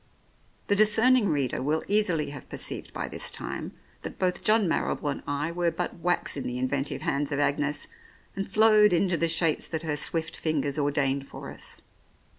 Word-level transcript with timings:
The 0.65 0.75
discerning 0.75 1.29
reader 1.29 1.61
will 1.61 1.83
easily 1.87 2.31
have 2.31 2.49
perceived 2.49 2.91
by 2.91 3.07
this 3.07 3.29
time 3.29 3.73
that 4.01 4.17
both 4.17 4.43
John 4.43 4.67
Marrible 4.67 5.11
and 5.11 5.21
I 5.27 5.51
were 5.51 5.69
but 5.69 5.99
wax 5.99 6.35
in 6.35 6.47
the 6.47 6.57
inventive 6.57 7.01
hands 7.03 7.31
of 7.31 7.37
Agnes, 7.37 7.87
and 8.35 8.49
flowed 8.49 8.93
into 8.93 9.15
the 9.15 9.27
shapes 9.27 9.67
that 9.69 9.83
her 9.83 9.95
swift 9.95 10.35
fingers 10.37 10.79
ordained 10.79 11.27
for 11.27 11.51
us. 11.51 11.83